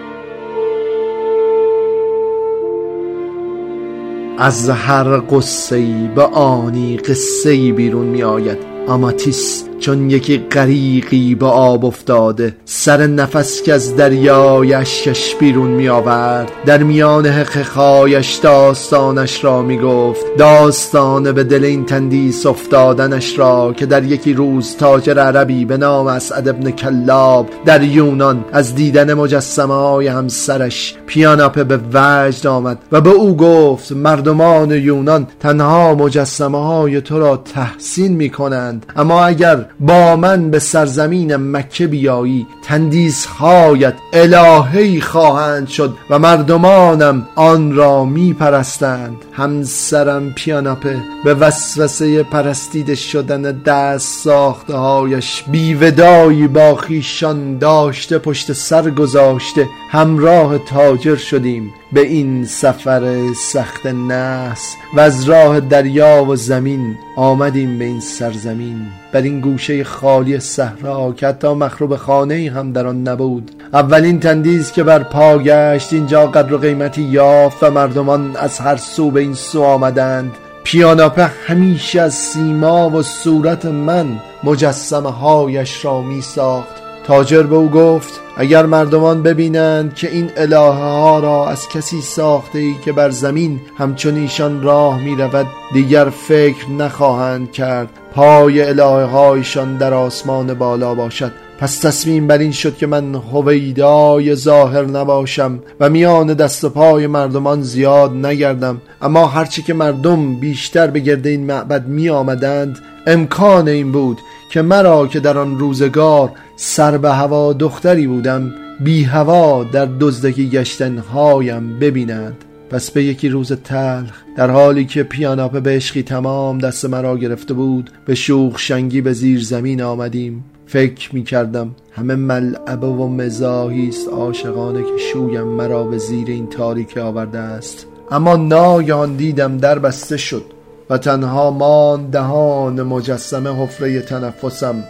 از 4.41 4.69
هر 4.69 5.19
قصه 5.19 6.08
به 6.15 6.22
آنی 6.22 6.98
قصه 6.98 7.74
بیرون 7.74 8.05
می 8.05 8.24
آید 8.24 8.58
آماتیس 8.88 9.69
چون 9.79 10.09
یکی 10.09 10.38
غریقی 10.38 11.36
به 11.36 11.45
آب 11.45 11.86
افتاده 11.86 12.55
سر 12.65 13.07
نفس 13.07 13.62
که 13.62 13.74
از 13.74 13.95
دریای 13.95 14.74
اشکش 14.74 15.36
بیرون 15.36 15.69
می 15.69 15.89
آورد 15.89 16.51
در 16.65 16.83
میان 16.83 17.25
حقخایش 17.25 18.36
داستانش 18.36 19.43
را 19.43 19.62
می 19.62 19.77
گفت 19.77 20.25
داستان 20.38 21.31
به 21.31 21.43
دل 21.43 21.63
این 21.63 21.86
تندیس 21.86 22.45
افتادنش 22.45 23.39
را 23.39 23.74
که 23.74 23.86
در 23.86 24.03
یکی 24.03 24.33
روز 24.33 24.75
تاجر 24.75 25.19
عربی 25.19 25.65
به 25.65 25.77
نام 25.77 26.07
اسعد 26.07 26.48
ابن 26.48 26.71
کلاب 26.71 27.50
در 27.65 27.83
یونان 27.83 28.45
از 28.51 28.75
دیدن 28.75 29.13
مجسمه 29.13 29.74
های 29.74 30.07
همسرش 30.07 30.95
پیاناپه 31.05 31.63
به 31.63 31.79
وجد 31.93 32.48
آمد 32.48 32.77
و 32.91 33.01
به 33.01 33.09
او 33.09 33.38
گفت 33.38 33.91
مردمان 33.91 34.71
یونان 34.71 35.27
تنها 35.39 35.95
مجسمه 35.95 36.65
های 36.67 37.01
تو 37.01 37.19
را 37.19 37.38
تحسین 37.38 38.15
می 38.15 38.29
کنند 38.29 38.86
اما 38.95 39.25
اگر 39.25 39.65
با 39.80 40.16
من 40.16 40.52
به 40.52 40.60
سرزمین 40.60 41.36
مکه 41.36 41.88
بیایی 41.88 42.48
تندیس 42.64 43.26
هایت 43.26 43.94
الهی 44.14 45.02
خواهند 45.02 45.68
شد 45.68 45.94
و 46.10 46.20
مردمانم 46.20 47.28
آن 47.36 47.76
را 47.76 48.06
می 48.06 48.34
پرستند 48.34 49.16
همسرم 49.32 50.34
پیاناپه 50.34 50.98
به 51.24 51.34
وسوسه 51.34 52.24
پرستیده 52.24 52.96
شدن 52.96 53.42
دست 53.42 54.24
ساخته 54.24 54.74
هایش 54.74 55.44
بیودایی 55.52 56.48
با 56.48 56.76
خیشان 56.76 57.58
داشته 57.58 58.20
پشت 58.20 58.54
سر 58.54 58.90
گذاشته 58.90 59.68
همراه 59.92 60.58
تاجر 60.58 61.16
شدیم. 61.16 61.74
به 61.93 62.01
این 62.01 62.46
سفر 62.46 63.34
سخت 63.34 63.86
نحس 63.86 64.75
و 64.93 65.00
از 65.00 65.24
راه 65.24 65.60
دریا 65.60 66.25
و 66.25 66.36
زمین 66.36 66.96
آمدیم 67.15 67.79
به 67.79 67.86
این 67.86 68.00
سرزمین. 68.00 68.88
بر 69.12 69.22
این 69.22 69.39
گوشه 69.39 69.84
خالی 69.84 70.39
صحرا 70.39 71.13
که 71.13 71.27
حتی 71.27 71.48
مخروب 71.48 71.96
خانه 71.96 72.51
هم 72.55 72.72
در 72.72 72.88
آن 72.88 73.08
نبود. 73.08 73.51
اولین 73.74 74.19
تندیز 74.19 74.72
که 74.72 74.84
بر 74.84 75.03
پا 75.03 75.38
گشت 75.38 75.93
اینجا 75.93 76.27
قدر 76.27 76.53
و 76.53 76.58
قیمتی 76.58 77.01
یافت 77.01 77.63
و 77.63 77.72
مردمان 77.72 78.36
از 78.36 78.60
هر 78.60 78.75
سو 78.75 79.12
به 79.12 79.19
این 79.19 79.34
سو 79.34 79.63
آمدند. 79.63 80.31
پیاناپه 80.63 81.25
همیشه 81.25 82.01
از 82.01 82.13
سیما 82.13 82.89
و 82.89 83.01
صورت 83.01 83.65
من 83.65 84.08
مجسمه 84.43 85.12
هایش 85.12 85.86
را 85.86 86.01
می 86.01 86.22
ساخت 86.22 86.88
تاجر 87.10 87.44
به 87.44 87.56
او 87.56 87.70
گفت 87.70 88.22
اگر 88.38 88.66
مردمان 88.66 89.24
ببینند 89.24 89.96
که 89.96 90.12
این 90.12 90.32
الهه 90.38 90.80
ها 90.80 91.20
را 91.20 91.50
از 91.50 91.70
کسی 91.70 92.01
ساخته 92.01 92.60
ای 92.60 92.75
که 92.86 92.92
بر 92.92 93.10
زمین 93.10 93.60
همچون 93.78 94.16
ایشان 94.16 94.63
راه 94.63 95.04
می 95.04 95.16
رود 95.16 95.48
دیگر 95.74 96.10
فکر 96.10 96.70
نخواهند 96.70 97.51
کرد 97.51 97.89
پای 98.16 98.62
الهه 98.62 99.06
هایشان 99.06 99.78
در 99.78 99.94
آسمان 99.94 100.54
بالا 100.54 100.96
باشد. 100.96 101.49
پس 101.60 101.80
تصمیم 101.80 102.28
بر 102.28 102.38
این 102.38 102.51
شد 102.51 102.78
که 102.78 102.88
من 102.88 103.16
هویدای 103.16 104.36
ظاهر 104.36 104.86
نباشم 104.86 105.60
و 105.80 105.89
میان 105.89 106.34
دست 106.34 106.63
و 106.63 106.70
پای 106.70 107.08
مردمان 107.08 107.62
زیاد 107.62 108.13
نگردم. 108.13 108.82
اما 109.01 109.25
هرچی 109.25 109.62
که 109.62 109.74
مردم 109.74 110.36
بیشتر 110.36 110.88
به 110.88 111.00
گرد 111.00 111.28
این 111.28 111.46
معبد 111.46 111.88
می 111.88 112.10
آمدند 112.10 112.80
امکان 113.08 113.68
این 113.68 113.92
بود 113.92 114.18
که 114.51 114.62
مرا 114.62 115.08
که 115.08 115.20
در 115.20 115.38
آن 115.38 115.60
روزگار 115.60 116.32
سر 116.56 116.98
به 116.98 117.12
هوا 117.12 117.54
دختری 117.54 118.08
بودم 118.08 118.54
بی 118.80 119.04
هوا 119.04 119.63
در 119.63 119.88
دزدکی 120.00 120.50
گشتنهایم 120.50 121.80
ببینند. 121.80 122.46
پس 122.70 122.92
به 122.92 123.04
یکی 123.04 123.30
روز 123.30 123.54
تلخ 123.54 124.12
در 124.38 124.50
حالی 124.50 124.86
که 124.86 125.04
پیاناپه 125.04 125.60
به 125.60 125.75
عشقی 125.75 126.04
تمام 126.04 126.58
دست 126.58 126.86
مرا 126.86 127.18
گرفته 127.18 127.54
بود 127.54 127.89
به 128.06 128.16
شوخ 128.16 128.60
شنگی 128.60 129.01
به 129.01 129.13
زیر 129.13 129.44
زمین 129.44 129.82
آمدیم. 129.82 130.44
فکر 130.72 131.16
می 131.16 131.24
کردم 131.24 131.76
همه 131.92 132.16
ملعبه 132.16 132.88
و 132.88 133.08
مزاحی 133.08 133.90
است 133.90 134.08
عاشقانه 134.08 134.82
که 134.82 134.98
شویم 135.14 135.44
مرا 135.44 135.84
به 135.84 135.98
زیر 135.98 136.28
این 136.28 136.48
تاریکی 136.48 137.00
آورده 137.00 137.40
است. 137.40 137.86
اما 138.12 138.36
ناگهان 138.36 139.16
دیدم 139.16 139.58
در 139.58 139.80
بسته 139.80 140.18
شد 140.18 140.44
و 140.90 140.98
تنها 140.98 141.52
مان 141.52 142.10
دهان 142.10 142.82
مجسمه 142.82 143.64
حفره 143.64 144.02
تنفسم 144.02 144.84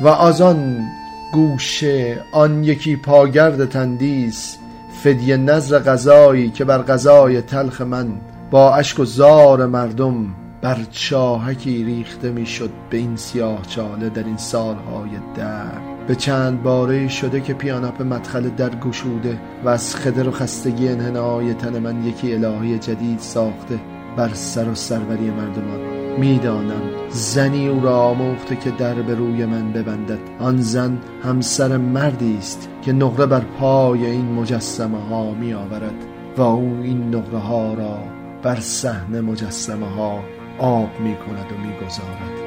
و 0.00 0.08
از 0.08 0.40
آن 0.40 0.84
گوشه 1.32 2.18
آن 2.32 2.64
یکی 2.64 2.96
پاگرد 2.96 3.68
تندیس 3.68 4.56
فدیه 5.02 5.36
نظر 5.36 5.78
غذایی 5.78 6.50
که 6.50 6.64
بر 6.64 6.82
غذای 6.82 7.40
تلخ 7.40 7.80
من 7.80 8.08
با 8.50 8.74
اشک 8.74 9.00
و 9.00 9.04
زار 9.04 9.66
مردم 9.66 10.26
بر 10.66 10.78
چاهکی 10.90 11.84
ریخته 11.84 12.30
می‌شد 12.30 12.70
به 12.90 12.96
این 12.96 13.16
سیاه 13.16 13.62
چاله 13.62 14.08
در 14.08 14.24
این 14.24 14.36
سالهای 14.36 15.10
در 15.36 16.06
به 16.06 16.14
چند 16.14 16.62
باره 16.62 17.08
شده 17.08 17.40
که 17.40 17.54
پیاناپ 17.54 18.02
مدخل 18.02 18.48
در 18.48 18.74
گشوده 18.74 19.40
و 19.64 19.68
از 19.68 19.96
خدر 19.96 20.28
و 20.28 20.30
خستگی 20.30 20.88
انحنای 20.88 21.54
تن 21.54 21.78
من 21.78 22.04
یکی 22.04 22.34
الهی 22.34 22.78
جدید 22.78 23.18
ساخته 23.18 23.80
بر 24.16 24.30
سر 24.34 24.68
و 24.68 24.74
سروری 24.74 25.30
مردمان. 25.30 25.80
می‌دانم 26.18 26.82
زنی 27.10 27.68
او 27.68 27.80
را 27.80 28.00
آموخته 28.00 28.56
که 28.56 28.70
در 28.70 28.94
به 28.94 29.14
روی 29.14 29.46
من 29.46 29.72
ببندد. 29.72 30.18
آن 30.40 30.60
زن 30.60 30.98
همسر 31.22 31.76
مردی 31.76 32.36
است 32.38 32.68
که 32.82 32.92
نقره 32.92 33.26
بر 33.26 33.42
پای 33.58 34.06
این 34.06 34.32
مجسمه 34.32 35.00
ها 35.08 35.30
می 35.30 35.54
آورد 35.54 36.04
و 36.36 36.42
او 36.42 36.80
این 36.82 37.14
نقره 37.14 37.38
ها 37.38 37.74
را 37.74 37.98
بر 38.42 38.60
صحن 38.60 39.20
مجسمه 39.20 39.86
ها 39.86 40.35
آب 40.58 41.00
می 41.00 41.16
کند 41.16 41.52
و 41.52 41.56
می 41.58 41.86
گذارد 41.86 42.45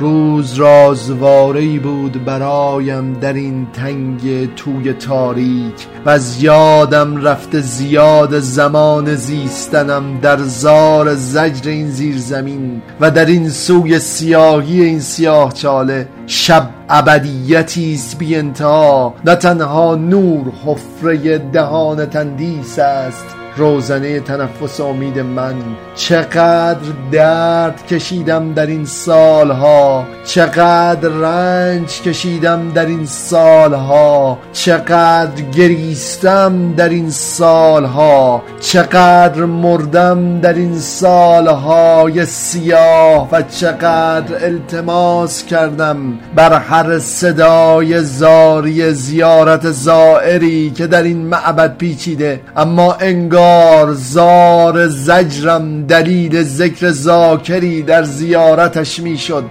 روز 0.00 0.54
رازواره 0.54 1.78
بود 1.78 2.24
برایم 2.24 3.12
در 3.12 3.32
این 3.32 3.66
تنگ 3.72 4.54
توی 4.54 4.92
تاریک 4.92 5.86
و 6.06 6.10
از 6.10 6.42
یادم 6.42 7.16
رفته 7.16 7.60
زیاد 7.60 8.38
زمان 8.38 9.14
زیستنم 9.14 10.20
در 10.22 10.36
زار 10.36 11.14
زجر 11.14 11.70
این 11.70 11.90
زیر 11.90 12.18
زمین 12.18 12.82
و 13.00 13.10
در 13.10 13.26
این 13.26 13.48
سوی 13.50 13.98
سیاهی 13.98 14.82
این 14.82 15.00
سیاه 15.00 15.52
چاله 15.52 16.08
شب 16.26 16.70
ابدیتی 16.88 17.94
است 17.94 18.18
بی 18.18 18.36
انتها. 18.36 19.14
نه 19.24 19.34
تنها 19.34 19.94
نور 19.94 20.52
حفره 20.64 21.38
دهان 21.38 22.06
تندیس 22.06 22.78
است 22.78 23.26
روزنه 23.58 24.20
تنفس 24.20 24.80
امید 24.80 25.18
من. 25.18 25.54
چقدر 25.94 26.92
درد 27.12 27.86
کشیدم 27.86 28.52
در 28.52 28.66
این 28.66 28.84
سالها. 28.84 30.06
چقدر 30.24 31.08
رنج 31.08 32.02
کشیدم 32.02 32.72
در 32.74 32.86
این 32.86 33.06
سالها. 33.06 34.38
چقدر 34.52 35.42
گریستم 35.56 36.72
در 36.72 36.88
این 36.88 37.10
سالها. 37.10 38.42
چقدر 38.60 39.44
مردم 39.44 40.40
در 40.40 40.54
این 40.54 40.78
سالهای 40.78 42.26
سیاه 42.26 43.28
و 43.32 43.42
چقدر 43.42 44.44
التماس 44.44 45.44
کردم 45.44 46.18
بر 46.34 46.58
هر 46.58 46.98
صدای 46.98 48.00
زاری 48.02 48.92
زیارت 48.92 49.70
زائری 49.70 50.70
که 50.70 50.86
در 50.86 51.02
این 51.02 51.26
معبد 51.26 51.76
پیچیده. 51.76 52.40
اما 52.56 52.92
انگار 52.92 53.47
زار 53.94 54.88
زجرم 54.88 55.86
دلیل 55.86 56.42
ذکر 56.42 56.90
ذاکری 56.90 57.82
در 57.82 58.02
زیارتش 58.02 59.00
می‌شد. 59.00 59.44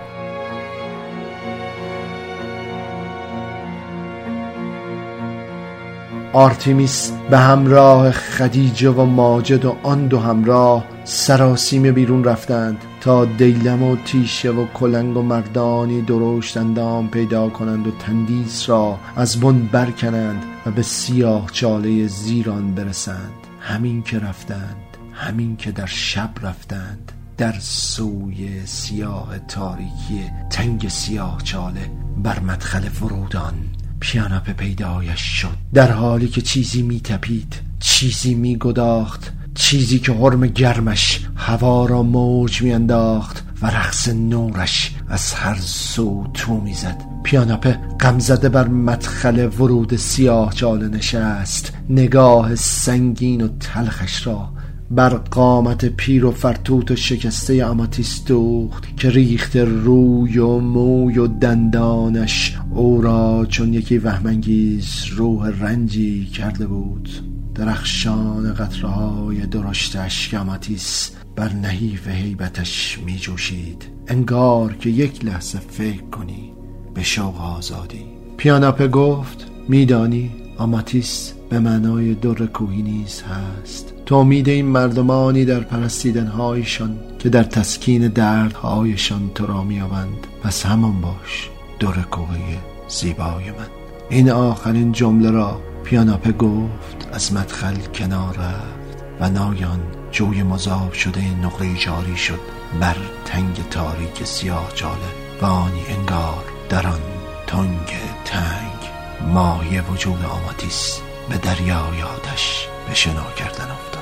آرتیمیس 6.34 7.12
به 7.30 7.38
همراه 7.38 8.12
خدیجه 8.12 8.90
و 8.90 9.06
ماجد 9.06 9.66
و 9.66 9.76
آن 9.84 10.08
دو 10.08 10.20
همراه 10.20 10.86
سراسیمه 11.04 11.92
بیرون 11.92 12.24
رفتند 12.24 12.78
تا 13.02 13.26
دیلم 13.26 13.84
و 13.84 13.96
تیشه 14.06 14.52
و 14.52 14.66
کلنگ 14.74 15.18
و 15.18 15.22
مردانی 15.22 16.02
درشت 16.02 16.58
اندام 16.58 17.08
پیدا 17.08 17.50
کنند 17.50 17.88
و 17.88 17.92
تندیس 17.92 18.70
را 18.70 18.98
از 19.16 19.40
بن 19.40 19.70
برکنند 19.72 20.44
و 20.66 20.72
به 20.72 20.82
سیاه 20.82 21.48
چاله 21.52 22.08
زیر 22.08 22.49
آن 22.49 22.76
برسند. 22.76 23.47
همین 23.68 24.04
که 24.04 24.20
رفتند 24.20 24.98
همین 25.14 25.58
که 25.58 25.72
در 25.72 25.86
شب 25.86 26.30
رفتند 26.42 27.12
در 27.38 27.56
سوی 27.60 28.66
سیاه 28.66 29.40
تاریکی 29.40 30.32
تنگ 30.50 30.88
سیاه 30.88 31.42
چاله 31.44 31.92
بر 32.18 32.40
مدخل 32.40 32.90
فرودان 32.90 33.54
پیاناپه 34.00 34.54
پیدایش 34.54 35.22
شد. 35.22 35.58
در 35.74 35.92
حالی 35.92 36.28
که 36.28 36.42
چیزی 36.42 36.82
میتپید 36.82 37.56
چیزی 37.80 38.34
میگداخت 38.34 39.34
چیزی 39.56 40.00
که 40.00 40.14
حرم 40.14 40.48
گرمش 40.48 41.28
هوا 41.36 41.86
را 41.86 42.04
موج 42.04 42.62
میانداخت 42.62 43.44
و 43.62 43.68
رقص 43.68 44.10
نورش 44.10 44.96
از 45.10 45.34
هر 45.34 45.58
سو 45.62 46.28
تو 46.34 46.62
می‌زد. 46.62 47.02
پیاناپه 47.24 47.80
غمزده 48.00 48.50
بر 48.50 48.68
مدخل 48.68 49.46
ورود 49.46 49.96
سیاه 49.96 50.54
چاله 50.54 50.88
نشست. 50.88 51.74
نگاه 51.90 52.56
سنگین 52.56 53.42
و 53.42 53.48
تلخش 53.60 54.28
را 54.28 54.50
بر 54.92 55.10
قامت 55.10 55.86
پیر 55.86 56.26
و 56.26 56.32
فرتوت 56.32 56.92
و 56.92 56.96
شکسته 56.96 57.66
آماتیس 57.66 58.24
دوخت 58.26 58.98
که 58.98 59.10
ریخت 59.10 59.56
روی 59.56 60.38
و 60.38 60.60
موی 60.60 61.18
و 61.18 61.28
دندانش. 61.28 62.58
او 62.72 63.02
را 63.02 63.46
چون 63.50 63.74
یکی 63.74 63.98
وهمانگیز 63.98 65.06
روح 65.16 65.50
رنجی 65.60 66.26
کرده 66.26 66.68
بود. 66.68 67.10
درخشان 67.56 68.54
قطره 68.54 68.90
های 68.90 69.46
درشتش 69.46 70.30
که 70.30 70.38
آماتیس 70.38 71.12
بر 71.38 71.54
نحیف 71.54 72.08
هیبتش 72.08 73.00
می 73.06 73.18
جوشید 73.18 73.86
انگار 74.08 74.74
که 74.74 74.90
یک 74.90 75.26
لحظه 75.26 75.60
فکر 75.60 76.02
کنی. 76.02 76.54
به 76.94 77.04
شوق 77.04 77.42
آزادی. 77.42 78.06
پیاناپه 78.38 78.88
گفت 78.88 79.48
میدانی 79.68 80.32
آماتیس 80.58 81.34
به 81.50 81.60
معنای 81.60 82.14
در 82.14 82.46
کوهی 82.46 82.82
نیز 82.82 83.22
هست. 83.22 83.94
تو 84.06 84.16
امید 84.16 84.50
این 84.50 84.66
مردمانی 84.66 85.46
در 85.46 85.60
پرستیدنهایشان 85.60 87.00
که 87.20 87.30
در 87.30 87.44
تسکین 87.44 88.08
دردهایشان 88.08 89.32
تو 89.36 89.46
را 89.46 89.64
میابند 89.64 90.28
پس 90.44 90.66
همان 90.66 91.02
باش 91.02 91.50
در 91.80 92.02
کوهی 92.02 92.58
زیبای 92.88 93.52
من. 93.52 93.68
این 94.10 94.30
آخرین 94.30 94.92
جمله 94.92 95.32
را 95.32 95.62
پیاناپه 95.84 96.32
گفت 96.32 97.08
از 97.14 97.34
مدخل 97.34 97.76
کنار 97.76 98.38
رفت. 98.38 98.77
و 99.20 99.30
نایان 99.30 99.80
جوی 100.12 100.44
مذاب 100.44 100.94
شده 100.94 101.22
نقره 101.44 101.78
جاری 101.78 102.18
شد 102.18 102.40
بر 102.80 102.98
تنگ 103.26 103.70
تاریک 103.70 104.24
سیاه 104.24 104.72
جاله 104.76 105.12
و 105.42 105.46
آنی 105.46 105.86
انگار 105.90 106.44
در 106.70 106.88
آن 106.88 107.02
تنگ 107.48 107.88
تنگ 108.26 108.92
مایه 109.34 109.82
وجود 109.82 110.26
آماتیس 110.26 111.02
به 111.30 111.38
دریای 111.38 112.04
آتش 112.04 112.68
به 112.88 112.96
شنا 112.96 113.32
کردن 113.38 113.72
افتاد. 113.72 113.97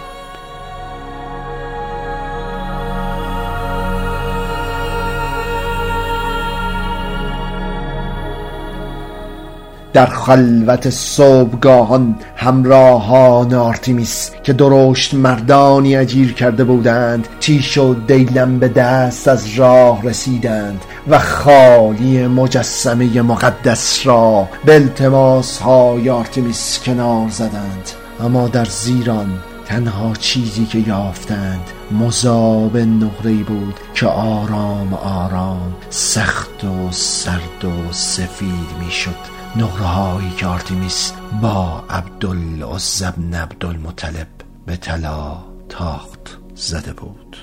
در 9.96 10.06
خلوت 10.06 10.90
صبحگاهان 10.90 12.16
همراهان 12.36 13.54
آرتیمیس 13.54 14.32
که 14.44 14.54
درشت 14.54 15.14
مردانی 15.14 15.96
اجیر 15.96 16.34
کرده 16.34 16.64
بودند 16.64 17.28
تیشه 17.40 17.78
و 17.78 17.94
دیلم 17.94 18.60
به 18.60 18.68
دست 18.68 19.28
از 19.28 19.48
راه 19.54 20.04
رسیدند 20.04 20.82
و 21.08 21.20
خالی 21.20 22.28
مجسمه 22.28 23.22
مقدس 23.22 24.08
را 24.08 24.48
به 24.66 24.76
التماس 24.76 25.58
های 25.58 26.10
آرتیمیس 26.10 26.80
کنار 26.86 27.30
زدند. 27.30 27.90
اما 28.20 28.48
در 28.48 28.66
زیر 28.66 29.04
آن 29.04 29.30
تنها 29.66 30.14
چیزی 30.20 30.66
که 30.66 30.80
یافتند 30.88 31.64
مذاب 31.92 32.78
نقره 32.78 33.34
بود 33.34 33.76
که 33.94 34.08
آرام 34.08 34.94
آرام 34.94 35.74
سخت 35.90 36.64
و 36.64 36.92
سرد 36.92 37.66
و 37.66 37.92
سفید 37.92 38.70
می‌شد. 38.86 39.35
نقره 39.58 40.36
که 40.38 40.48
آرتیمیس 40.48 41.14
با 41.42 41.84
عبدالعزی 41.90 43.16
بن 43.16 43.34
عبدالمطلب 43.34 44.28
به 44.66 44.76
طلا 44.76 45.38
تاخت 45.70 46.38
زده 46.56 46.94
بود. 46.94 47.38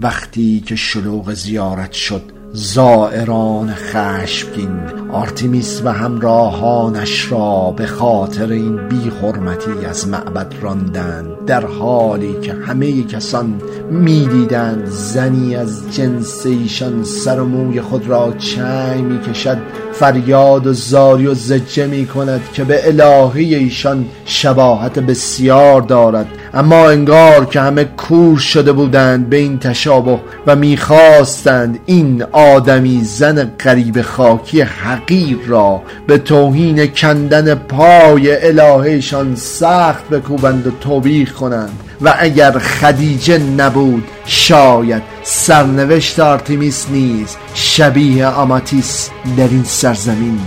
وقتی 0.00 0.60
که 0.60 0.76
شلوغ 0.76 1.32
زیارت 1.32 1.92
شد 1.92 2.41
زائران 2.54 3.74
خشمگین 3.74 4.80
آرتیمیس 5.12 5.82
و 5.84 5.92
همراهانش 5.92 7.32
را 7.32 7.74
به 7.76 7.86
خاطر 7.86 8.52
این 8.52 8.88
بی 8.88 9.12
حرمتی 9.22 9.86
از 9.90 10.08
معبد 10.08 10.54
راندند. 10.62 11.26
در 11.46 11.66
حالی 11.66 12.36
که 12.42 12.52
همه 12.52 13.02
کسان 13.02 13.54
می‌دیدند 13.90 14.86
زنی 14.86 15.56
از 15.56 15.94
جنس 15.94 16.46
ایشان 16.46 17.04
سر 17.04 17.40
و 17.40 17.44
موی 17.44 17.80
خود 17.80 18.08
را 18.08 18.32
چنگ 18.38 19.04
می‌کشد 19.04 19.58
فریاد 19.92 20.66
و 20.66 20.72
زاری 20.72 21.26
و 21.26 21.34
ضجه 21.34 21.86
می 21.86 22.06
کند 22.06 22.40
که 22.52 22.64
به 22.64 22.88
الهه‌ی 22.88 23.54
ایشان 23.54 24.06
شباهت 24.24 24.98
بسیار 24.98 25.80
دارد. 25.80 26.26
اما 26.54 26.88
انگار 26.88 27.44
که 27.44 27.60
همه 27.60 27.84
کور 27.84 28.38
شده 28.38 28.72
بودند 28.72 29.30
به 29.30 29.36
این 29.36 29.58
تشابه 29.58 30.20
و 30.46 30.56
می‌خواستند 30.56 31.78
این 31.86 32.24
آدمی 32.42 33.04
زن 33.04 33.44
غریب 33.60 34.02
خاکی 34.02 34.60
حقیر 34.60 35.38
را 35.46 35.82
به 36.06 36.18
توهین 36.18 36.86
کندن 36.86 37.54
پای 37.54 38.46
الهه‌یشان 38.46 39.36
سخت 39.36 40.08
بکوبند 40.08 40.66
و 40.66 40.70
توبیخ 40.70 41.32
کنند. 41.32 41.80
و 42.02 42.14
اگر 42.18 42.58
خدیجه 42.58 43.38
نبود 43.38 44.04
شاید 44.26 45.02
سرنوشت 45.22 46.20
آرتیمیس 46.20 46.86
نیز 46.90 47.36
شبیه 47.54 48.26
آماتیس 48.26 49.10
در 49.36 49.48
این 49.48 49.64
سرزمین 49.64 50.40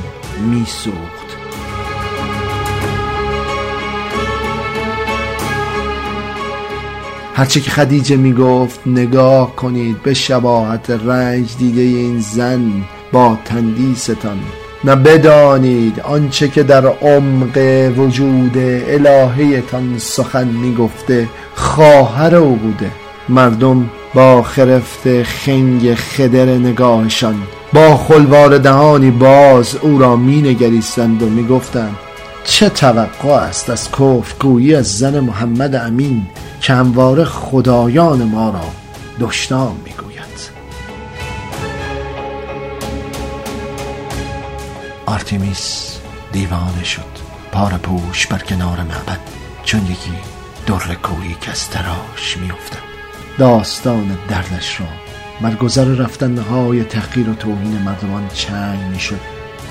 میسوخت. 0.50 1.25
هرچه 7.38 7.60
که 7.60 7.72
خدیجه 7.72 8.16
می‌گفت 8.16 8.80
نگاه 8.86 9.56
کنید 9.56 10.04
به 10.04 10.14
شباهت 10.14 10.90
رنج 10.90 11.58
دیده 11.58 11.82
این 11.82 12.20
زن 12.20 12.72
با 13.12 13.38
تندیستان 13.46 14.40
نه 14.84 14.96
بدانید 14.96 16.00
آنچه 16.00 16.48
که 16.48 16.64
در 16.64 16.86
عمق 16.86 17.92
وجود 17.98 18.58
الهیتان 18.88 19.98
سخن 19.98 20.48
می‌گفته 20.48 21.28
خواهر 21.56 22.36
او 22.36 22.56
بوده. 22.56 22.92
مردم 23.30 23.90
با 24.14 24.44
خرفت 24.44 25.24
خنگ 25.24 25.96
خدر 25.96 26.46
نگاهشان 26.46 27.36
با 27.74 27.98
خلوار 27.98 28.58
دهانی 28.58 29.12
باز 29.12 29.76
او 29.82 30.00
را 30.00 30.16
می 30.16 30.42
نگریستند 30.42 31.24
و 31.24 31.30
می 31.30 31.48
گفتند 31.48 31.96
چه 32.44 32.70
توقع 32.70 33.30
است 33.30 33.70
از 33.70 33.92
کفگویی 33.92 34.76
از 34.76 34.98
زن 34.98 35.20
محمد 35.20 35.76
امین؟ 35.76 36.22
که 36.66 36.74
همواره 36.74 37.26
خدایان 37.26 38.24
ما 38.24 38.50
را 38.50 38.66
دشنام 39.20 39.82
می 39.86 39.92
گوید 39.92 40.50
آرتیمیس 45.06 45.98
دیوانه 46.32 46.84
شد. 46.84 47.02
پار 47.52 47.72
پوش 47.72 48.28
بر 48.28 48.38
کنار 48.38 48.78
معبد. 48.78 49.20
چون 49.64 49.82
یکی 49.86 50.14
در 50.68 50.96
کویی 50.96 51.38
که 51.42 51.52
از 51.52 51.70
تراش 51.70 52.38
میافتد. 52.38 52.78
داستان 53.38 54.18
دردش 54.30 54.82
را 54.82 54.88
بر 55.42 55.56
گذر 55.56 55.86
رفتنهای 55.86 56.84
تحقیر 56.84 57.30
و 57.30 57.34
توهین 57.34 57.82
مردمان 57.82 58.28
چنگ 58.28 58.80
می‌شد. 58.92 59.20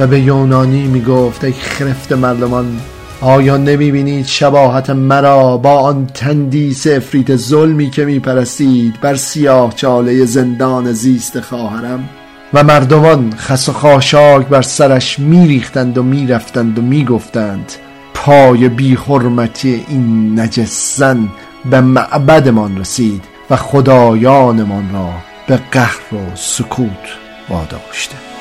و 0.00 0.06
به 0.06 0.20
یونانی 0.20 0.86
می‌گفت 0.86 1.44
ای 1.44 1.52
خرفت 1.52 2.12
مردمان 2.12 2.80
آیا 3.24 3.56
نمی‌بینید 3.56 4.26
شباهت 4.26 4.90
مرا 4.90 5.56
با 5.56 5.78
آن 5.78 6.06
تندیس 6.06 6.86
افریت 6.86 7.36
ظلمی 7.36 7.90
که 7.90 8.04
میپرستید 8.04 9.00
بر 9.00 9.14
سیاه 9.14 9.74
چاله 9.74 10.24
زندان 10.24 10.92
زیست 10.92 11.40
خواهرم؟ 11.40 12.08
و 12.54 12.64
مردمان 12.64 13.34
خس 13.36 13.68
و 13.68 13.72
خاشاک 13.72 14.46
بر 14.46 14.62
سرش 14.62 15.18
میریختند 15.18 15.98
و 15.98 16.02
می‌رفتند 16.02 16.78
و 16.78 16.82
می‌گفتند 16.82 17.72
پای 18.14 18.68
بی 18.68 18.94
حرمتی 18.94 19.84
این 19.88 20.40
نجس 20.40 20.96
زن 20.96 21.28
به 21.70 21.80
معبدمان 21.80 22.78
رسید 22.78 23.24
و 23.50 23.56
خدایانمان 23.56 24.90
را 24.92 25.10
به 25.48 25.60
قهر 25.72 26.14
و 26.14 26.36
سکوت 26.36 27.08
واداشته. 27.48 28.33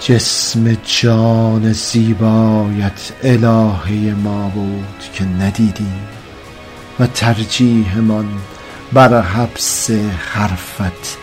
جسم 0.00 0.76
جان 0.84 1.72
زیبایت 1.72 3.12
الهه 3.22 4.14
ما 4.14 4.48
بود 4.48 5.04
که 5.14 5.24
ندیدیم 5.24 6.08
و 7.00 7.06
ترجیحمان 7.06 8.26
بر 8.92 9.20
حبس 9.22 9.90
حرفت 10.32 11.18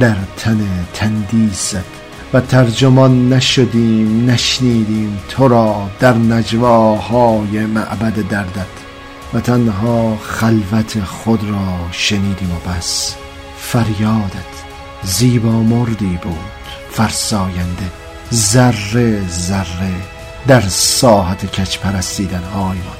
در 0.00 0.16
تن 0.36 0.68
تندیست 0.94 1.84
و 2.32 2.40
ترجمان 2.40 3.32
نشدیم 3.32 4.30
نشنیدیم 4.30 5.18
تو 5.28 5.48
را 5.48 5.90
در 6.00 6.14
نجواهای 6.14 7.66
معبد 7.66 8.28
دردت 8.28 8.66
و 9.34 9.40
تنها 9.40 10.16
خلوت 10.16 11.04
خود 11.04 11.44
را 11.44 11.78
شنیدیم 11.92 12.50
و 12.50 12.70
بس 12.70 13.14
فریادت 13.58 14.56
زیبا 15.02 15.62
مردی 15.62 16.18
بود 16.22 16.56
فرساینده. 16.90 18.05
ذره 18.34 19.28
ذره 19.28 19.94
در 20.46 20.60
ساحت 20.68 21.46
کچ 21.46 21.78
پرستیدن 21.78 22.42
آیمان. 22.54 22.96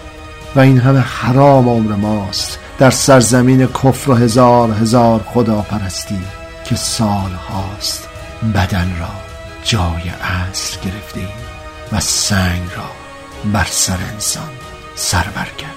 و 0.56 0.60
این 0.60 0.78
همه 0.78 1.00
حرام 1.00 1.68
عمر 1.68 1.94
ماست 1.94 2.58
در 2.78 2.90
سرزمین 2.90 3.66
کفر 3.66 4.10
و 4.10 4.14
هزار 4.14 4.70
هزار 4.70 5.20
خدا 5.34 5.60
پرستی 5.60 6.20
که 6.64 6.76
سال 6.76 7.30
هاست 7.30 8.08
بدن 8.54 8.96
را 9.00 9.08
جای 9.64 10.10
اصل 10.22 10.76
گرفتیم 10.84 11.28
و 11.92 12.00
سنگ 12.00 12.62
را 12.76 12.90
بر 13.52 13.66
سر 13.70 13.98
انسان 14.12 14.50
سربر 14.94 15.48
کرد 15.58 15.75